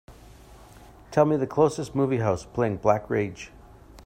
[1.11, 3.51] Tell me the closest movie house playing Black Rage